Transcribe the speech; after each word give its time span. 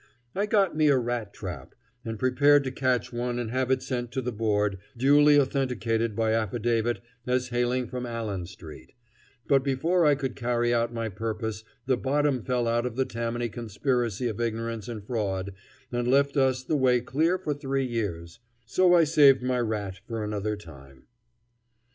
I 0.33 0.47
got 0.47 0.75
me 0.75 0.87
a 0.87 0.97
rat 0.97 1.31
trap, 1.31 1.75
and 2.03 2.17
prepared 2.17 2.63
to 2.63 2.71
catch 2.71 3.13
one 3.13 3.37
and 3.37 3.51
have 3.51 3.69
it 3.69 3.83
sent 3.83 4.05
in 4.07 4.11
to 4.13 4.21
the 4.23 4.31
Board, 4.31 4.79
duly 4.97 5.39
authenticated 5.39 6.15
by 6.15 6.33
affidavit 6.33 7.01
as 7.27 7.49
hailing 7.49 7.87
from 7.87 8.07
Allen 8.07 8.47
Street; 8.47 8.93
but 9.47 9.63
before 9.63 10.03
I 10.07 10.15
could 10.15 10.35
carry 10.35 10.73
out 10.73 10.91
my 10.91 11.07
purpose 11.07 11.63
the 11.85 11.97
bottom 11.97 12.41
fell 12.43 12.67
out 12.67 12.87
of 12.87 12.95
the 12.95 13.05
Tammany 13.05 13.47
conspiracy 13.47 14.27
of 14.27 14.41
ignorance 14.41 14.87
and 14.87 15.03
fraud 15.05 15.53
and 15.91 16.07
left 16.07 16.35
us 16.35 16.63
the 16.63 16.75
way 16.75 16.99
clear 17.01 17.37
for 17.37 17.53
three 17.53 17.85
years, 17.85 18.39
So 18.65 18.95
I 18.95 19.03
saved 19.03 19.43
my 19.43 19.59
rat 19.59 19.99
for 20.07 20.23
another 20.23 20.57
time. 20.57 21.03